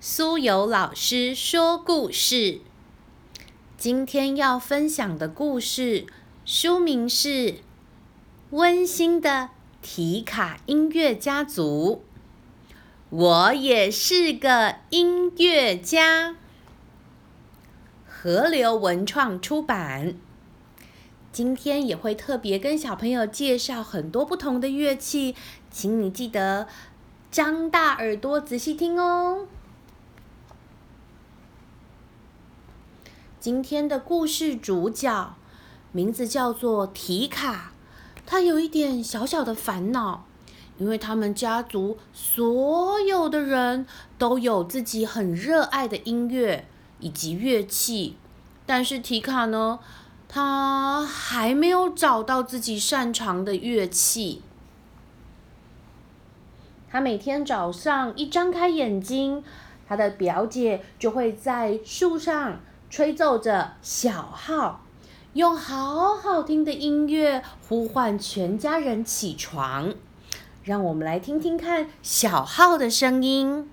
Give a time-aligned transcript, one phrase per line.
[0.00, 2.60] 苏有老师说故事。
[3.76, 6.06] 今天要分享的故事
[6.44, 7.28] 书名是
[8.50, 9.50] 《温馨的
[9.82, 12.04] 提卡音乐家族》。
[13.10, 16.36] 我也是个音乐家。
[18.06, 20.14] 河流文创出版。
[21.32, 25.34] 今天也会特别跟小朋友介绍很多不同的乐器，
[25.72, 26.68] 请你记得
[27.32, 29.48] 张大耳朵仔细听哦。
[33.40, 35.36] 今天的故事主角
[35.92, 37.72] 名字叫做提卡，
[38.26, 40.24] 他有一点小小的烦恼，
[40.76, 43.86] 因为他们家族所有的人
[44.18, 46.66] 都有自己很热爱的音乐
[46.98, 48.16] 以及乐器，
[48.66, 49.78] 但是提卡呢，
[50.28, 54.42] 他还没有找到自己擅长的乐器。
[56.90, 59.44] 他每天早上一张开眼睛，
[59.86, 62.58] 他的表姐就会在树上。
[62.90, 64.80] 吹奏着小号，
[65.34, 69.94] 用好好听的音乐呼唤全家人起床。
[70.64, 73.70] 让我们来听听看小号的声音。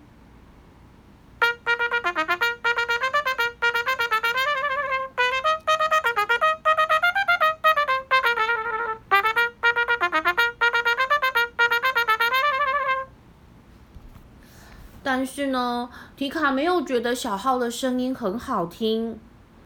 [15.36, 19.20] 是呢，提卡没有觉得小号的声音很好听。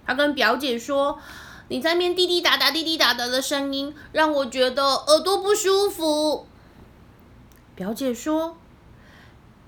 [0.04, 1.20] 他跟表姐说
[1.70, 6.48] ：“你在面滴滴答答、滴滴答答的声音，让我觉得耳朵不舒服。”
[7.78, 8.58] 表姐说：“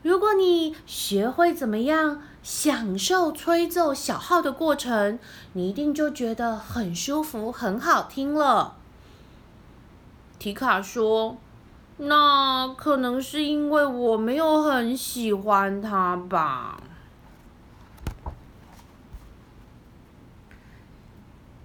[0.01, 5.19] 如果你学会怎么样享受吹奏小号的过程，
[5.53, 8.77] 你一定就觉得很舒服、很好听了。”
[10.39, 11.37] 提卡说。
[11.97, 16.81] 那可能是因为我没有很喜欢他吧。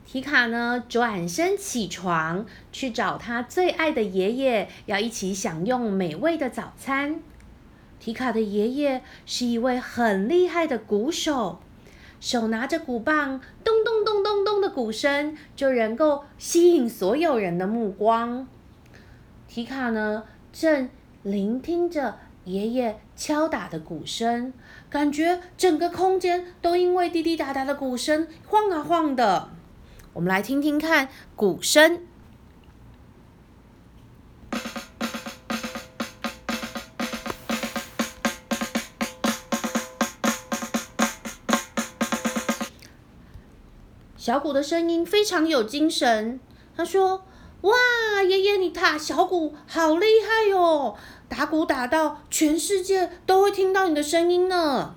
[0.04, 7.20] 提卡呢，转身起床去找他最爱的爷爷，要一起享用美味的早餐。
[7.98, 11.58] 提卡的爷爷是一位很厉害的鼓手，
[12.20, 18.46] 手拿着鼓棒，咚咚咚咚咚的鼓声就能够吸引所有人的目光。
[19.48, 20.90] 提卡呢，正
[21.22, 24.52] 聆听着爷爷敲打的鼓声，
[24.90, 29.48] 感觉整个空间都因为滴滴答答的鼓声晃啊晃的。
[30.12, 32.02] 我们来听听看鼓声。
[44.18, 46.38] 小鼓的声音非常有精神。
[46.76, 47.24] 他说。
[47.66, 50.94] 哇，爷爷，你打小鼓好厉害哟！
[51.28, 54.94] 打鼓打到全世界都会听到你的声音呢。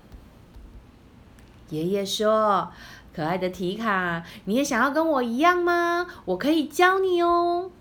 [1.69, 2.69] 爷爷说
[3.11, 6.05] ：“可爱的提卡，你也想要跟我一样吗？
[6.25, 7.71] 我可以教你哦。”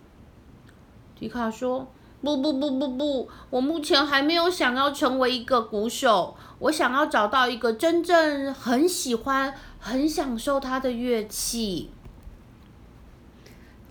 [1.18, 1.88] 提卡说
[2.22, 11.90] ：“不不不不不，我目前还没有想要成为一个鼓手，我想要找到一个真正很喜欢、很享受它的乐器。”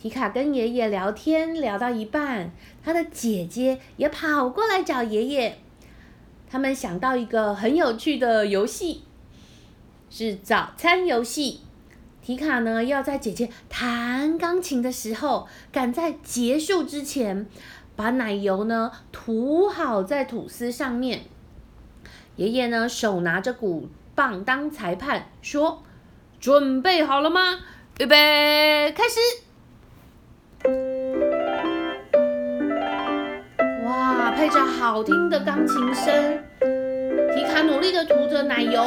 [0.07, 2.49] 提卡跟爷爷聊天聊到一半，
[2.81, 5.59] 他的姐姐也跑过来找爷爷。
[6.49, 9.03] 他们想到一个很有趣的游戏，
[10.09, 11.59] 是早餐游戏。
[12.21, 17.45] 提卡呢要在姐姐弹钢琴的时候，赶在结束之前，
[17.97, 21.23] 把奶油呢涂好在吐司上面。
[22.37, 25.83] 爷爷呢手拿着鼓棒当裁判，说
[26.39, 27.59] ：“准备好了吗？
[27.99, 29.19] 预备，开始。”
[34.37, 36.43] 配着好听的钢琴声，
[37.33, 38.85] 提卡努力的涂着奶油。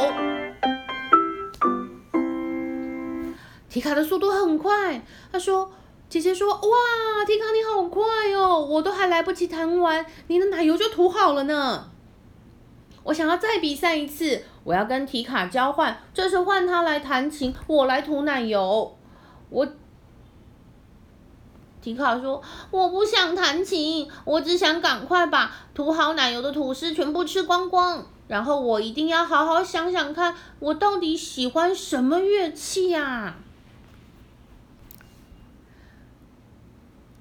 [3.67, 5.69] 提卡的速度很快，他说
[6.07, 8.01] ：“姐姐说，哇，提卡你好快
[8.33, 11.91] 哦，我都还来不及弹完，你的奶油就涂好了呢。
[13.03, 18.97] 我想要再比赛一次，我要跟提卡交换，这次换他来弹琴，我来涂奶油。
[19.49, 19.67] 我。”
[21.81, 28.05] 提卡说：“我不想弹琴，我只想赶快把涂好奶油的吐司全部吃光光。
[28.27, 33.35] 然后我一定要好好想想看，我到底喜欢什么乐器呀？”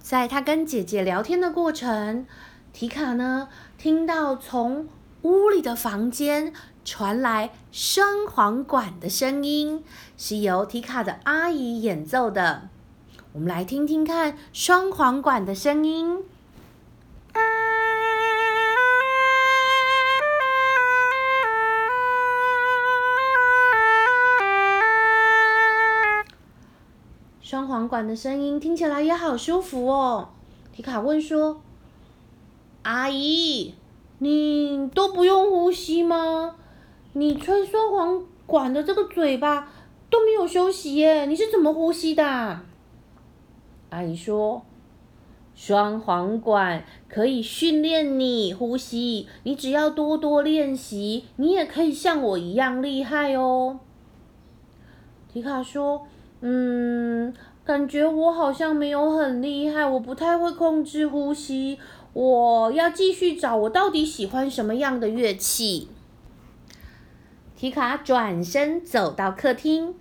[0.02, 2.26] 在他跟姐姐聊天的过程，
[2.72, 3.48] 提卡呢
[3.78, 4.88] 听到从
[5.22, 6.52] 屋里的房间
[6.84, 9.84] 传来双簧管的声音，
[10.16, 12.68] 是由提卡的阿姨演奏的。
[13.32, 16.24] 我们来听听看双簧管的声音。
[27.40, 30.30] 双簧管的声音听起来也好舒服哦。
[30.72, 31.60] 皮卡问说
[32.82, 33.76] 阿姨
[34.18, 36.56] 你都不用呼吸吗？
[37.12, 39.70] 你吹双簧管的这个嘴巴
[40.10, 42.64] 都没有休息耶你是怎么呼吸的啊？
[43.90, 44.62] 阿姨说
[45.54, 53.80] ：“双簧管可以训练你呼吸，你只要多多练习，你也可以像我一样厉害哦。”
[55.32, 56.06] 提卡说
[56.40, 57.34] ：“嗯，
[57.64, 61.78] 感觉我好像没有很厉害，我不太会控制呼吸。
[62.12, 65.88] 我要继续找我到底喜欢什么样的乐器。”
[67.56, 69.94] 提卡转身走到客厅，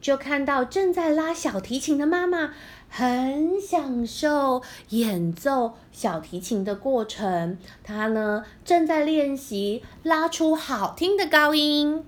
[0.00, 2.52] 就看到正在拉小提琴的妈妈，
[2.96, 7.58] 很享受演奏小提琴的过程。
[7.82, 12.06] 他呢，正在练习拉出好听的高音。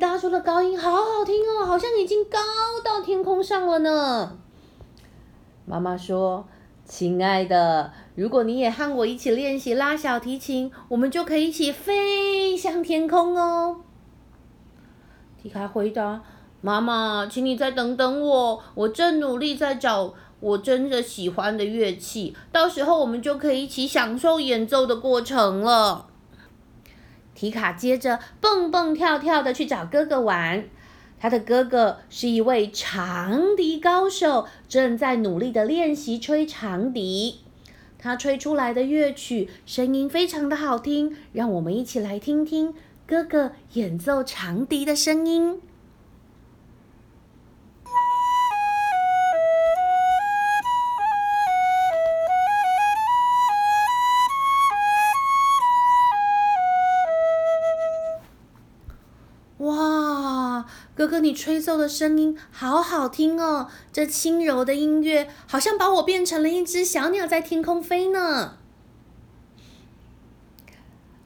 [0.00, 2.38] 拉出的高音好好听哦，好像已经高
[2.84, 4.41] 到天空上了呢。
[5.72, 6.46] 妈妈说
[6.84, 13.78] ：“亲爱的，如果你也和我一起练习拉小提琴，我们就可以一起飞向天空哦。”
[15.42, 16.20] 提卡回答
[16.60, 26.08] ：“妈妈，请你再等等我，我正努力在找我真的喜欢的乐器，到时候我们就可以一起享受演奏的过程了。”
[27.34, 30.66] 提卡接着蹦蹦跳跳的去找哥哥玩，
[31.22, 37.42] 他的哥哥是一位长笛高手，正在努力的练习吹长笛。
[37.96, 42.74] 他吹出来的乐曲声音非常的好听，让我们一起来听听
[43.06, 45.60] 哥哥演奏长笛的声音。
[61.32, 63.68] 吹奏的声音好好听哦！
[63.92, 68.56] 这轻柔的音乐好像把我变成了一只小鸟，在天空飞呢。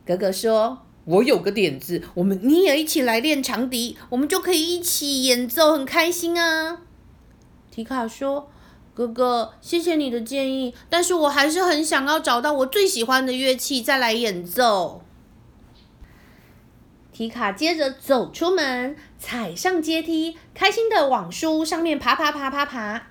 [0.06, 6.82] 哥哥说：“我有个点子，我们你也一起来练长笛，我们就可以一起演奏，很开心啊。”
[7.70, 8.48] 提卡说
[8.94, 15.02] ：“哥哥，谢谢你的建议，但是我还是很想要找到我最喜欢的乐器，再来演奏。”
[17.16, 23.04] 提卡接着走出门，踩上阶梯，开心的往树屋上面爬爬爬爬爬。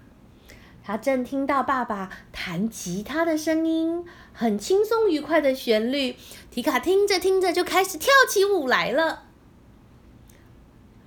[0.83, 6.15] 他正听到爸爸弹吉他的声音，很轻松愉快的旋律。
[6.51, 9.23] 提卡听着听着就开始跳起舞来了，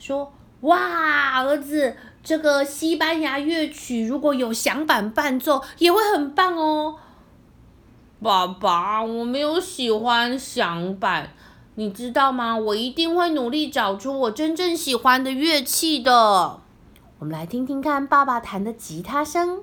[0.00, 6.96] 说：“哇，儿子，这个西班牙乐曲如果有响板伴奏，也会很棒哦。”
[8.20, 11.30] 爸爸，我没有喜欢响板。
[11.78, 12.56] 你知道吗？
[12.56, 16.58] 我一定会努力找出我真正喜欢的乐器的。
[17.20, 19.60] 我们来听听看爸爸弹的吉他声。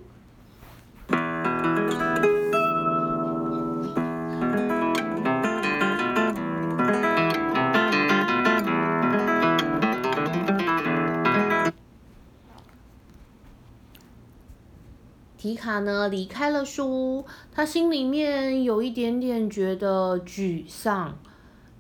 [15.38, 21.18] 提卡呢离开了书屋，他心里面有一点点觉得沮丧。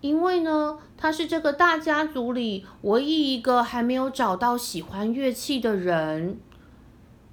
[0.05, 6.37] 因为呢，他是这个大家族里唯一一个还没有找到喜欢乐器的人。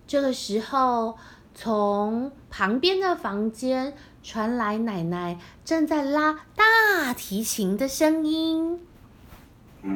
[0.06, 1.18] 这个时候，
[1.54, 8.80] 从旁边的房间传来奶奶正在拉大提琴的声音。
[9.82, 9.92] 听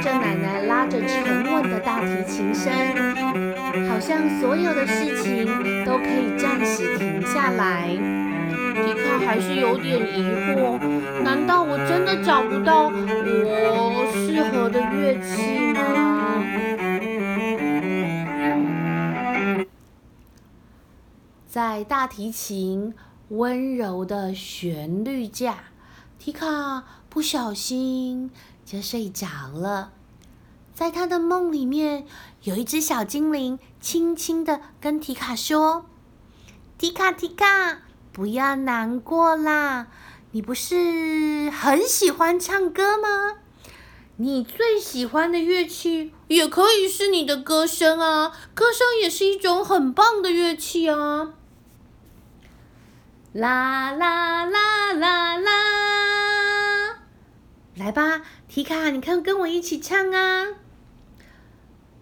[0.00, 3.09] 着奶奶拉着沉稳的大提琴声。
[4.00, 5.44] 好像所有的事情
[5.84, 7.86] 都可以暂时停下来。
[8.74, 10.78] 迪卡还是有点疑惑，
[11.22, 16.42] 难道我真的找不到我适合的乐器吗？
[21.46, 22.94] 在大提琴
[23.28, 25.58] 温柔的旋律下，
[26.18, 28.30] 提卡不小心
[28.64, 29.92] 就睡着了。
[30.80, 32.06] 在他的梦里面，
[32.44, 35.84] 有一只小精灵轻轻的跟提卡说
[36.78, 37.82] ：“提卡，提卡，
[38.12, 39.88] 不要难过啦！
[40.30, 43.36] 你不是很喜欢唱歌吗？
[44.16, 48.32] 你最喜欢的乐器也可以是你的歌声啊！
[48.54, 51.34] 歌声也是一种很棒的乐器啊！”
[53.34, 55.50] 啦啦啦啦啦。
[57.74, 60.46] 来吧，提卡，你看，跟我一起唱啊！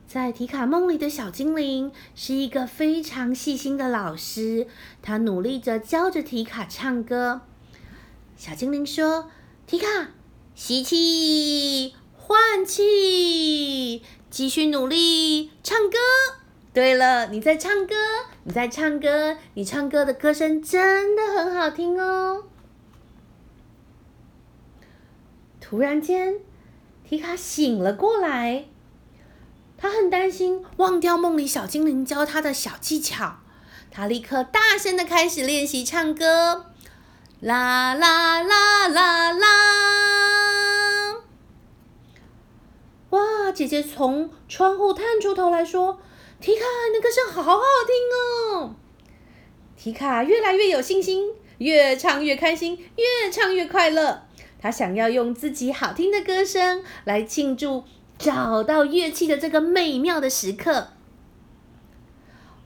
[0.08, 4.66] 在提卡梦里的小精灵是一个非常细心的老师，
[5.02, 7.42] 他努力着教着提卡唱歌。
[8.34, 9.30] 小精灵说
[9.68, 10.08] ：“提卡，
[10.54, 15.98] 吸气，换气，继续努力唱歌。
[16.72, 17.94] 对了，你在唱歌，
[18.44, 22.44] 你在唱歌，你唱歌的歌声真的很好听哦。”
[25.60, 26.36] 突然间，
[27.04, 28.64] 提卡醒了过来。
[29.88, 33.38] 他很担心忘掉梦里小精灵教他的小技巧，
[33.90, 36.66] 他立刻大声的开始练习唱歌，
[37.40, 41.16] 啦啦啦啦啦！
[43.08, 45.98] 哇，姐姐从窗户探出头来说
[46.38, 46.60] ：“提卡，
[46.92, 48.74] 你的歌声好好听哦！”
[49.74, 54.24] 提卡越来越有信心，越唱越开心，越唱越快乐。
[54.60, 57.84] 他想要用自己好听的歌声来庆祝。
[58.18, 60.88] 找到乐器的这个美妙的时刻，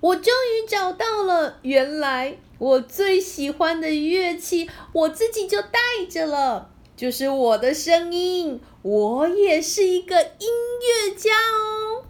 [0.01, 1.59] 我终于找到了。
[1.63, 5.79] 原来我最喜欢的乐器，我自己就带
[6.09, 8.61] 着了，就是我的声音。
[8.81, 10.49] 我也是一个音
[10.81, 12.05] 乐家哦。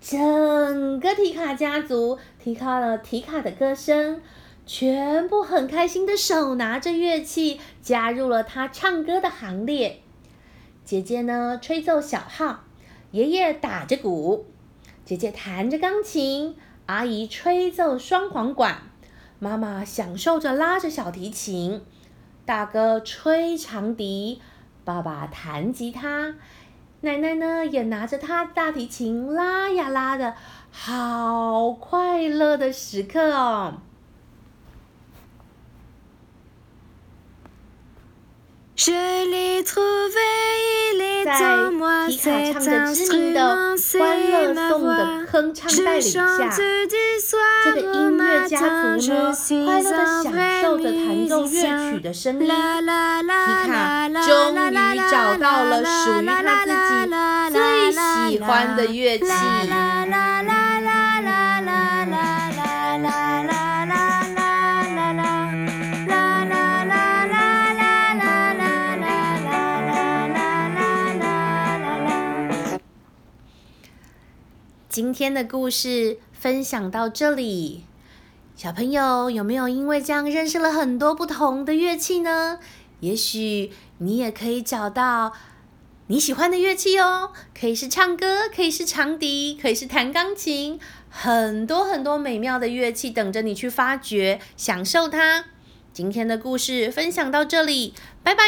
[0.00, 4.20] 整个提卡家族提高了提卡的歌声，
[4.66, 9.99] 全部很开心的手拿着乐器，加入了他唱歌的行列。
[10.90, 12.64] 姐姐呢，吹奏小号；
[13.12, 14.46] 爷爷打着鼓；
[15.04, 16.56] 姐姐弹着钢琴；
[16.86, 18.74] 阿姨吹奏双簧管；
[19.38, 21.82] 妈妈享受着拉着小提琴；
[22.44, 24.40] 大哥吹长笛；
[24.84, 26.34] 爸爸弹吉他；
[27.02, 30.34] 奶奶呢，也拿着她大提琴拉呀拉的，
[30.72, 33.74] 好快乐的时刻哦。
[38.82, 38.88] 在
[42.08, 46.48] 皮卡唱着知名的《欢乐颂》的哼唱带领下，
[47.62, 48.64] 这个音乐家族
[49.06, 50.32] 呢，快乐的享
[50.62, 51.54] 受着弹奏乐
[51.92, 52.46] 曲的声音。
[52.46, 52.50] 皮
[53.68, 54.72] 卡终于
[55.10, 56.90] 找到了属于他自己
[57.52, 59.26] 最喜欢的乐器。
[74.90, 77.84] 今天的故事分享到这里，
[78.56, 82.58] 小朋友有没有因为这样认识了很多不同的乐器呢？
[82.98, 85.32] 也许你也可以找到
[86.08, 95.44] 你喜欢的乐器哦，可以是唱歌，可以是长笛，可以是弹钢琴，很多很多美妙的乐器等着你去发掘、享受它。
[95.92, 97.94] 今天的故事分享到这里，
[98.24, 98.42] 拜拜。